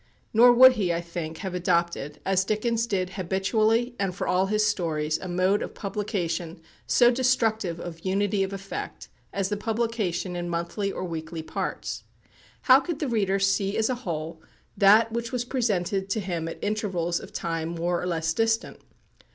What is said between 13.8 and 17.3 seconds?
a whole that which was presented to him at intervals